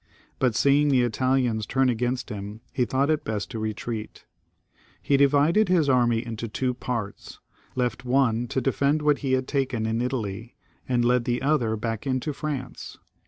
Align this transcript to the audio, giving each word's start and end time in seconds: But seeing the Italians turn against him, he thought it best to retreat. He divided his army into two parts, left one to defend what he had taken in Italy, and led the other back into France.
But 0.39 0.55
seeing 0.55 0.89
the 0.89 1.03
Italians 1.03 1.67
turn 1.67 1.87
against 1.87 2.31
him, 2.31 2.61
he 2.73 2.85
thought 2.85 3.11
it 3.11 3.23
best 3.23 3.51
to 3.51 3.59
retreat. 3.59 4.25
He 4.99 5.15
divided 5.15 5.69
his 5.69 5.89
army 5.89 6.25
into 6.25 6.47
two 6.47 6.73
parts, 6.73 7.39
left 7.75 8.03
one 8.03 8.47
to 8.47 8.59
defend 8.61 9.03
what 9.03 9.19
he 9.19 9.33
had 9.33 9.47
taken 9.47 9.85
in 9.85 10.01
Italy, 10.01 10.55
and 10.89 11.05
led 11.05 11.25
the 11.25 11.43
other 11.43 11.75
back 11.75 12.07
into 12.07 12.33
France. 12.33 12.97